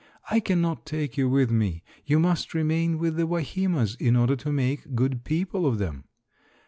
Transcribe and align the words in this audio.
I 0.31 0.39
cannot 0.39 0.87
take 0.87 1.15
you 1.15 1.29
with 1.29 1.51
me. 1.51 1.83
You 2.07 2.17
must 2.17 2.55
remain 2.55 2.97
with 2.97 3.17
the 3.17 3.27
Wahimas 3.27 3.93
in 3.99 4.15
order 4.15 4.35
to 4.37 4.51
make 4.51 4.95
good 4.95 5.23
people 5.23 5.67
of 5.67 5.77
them." 5.77 6.05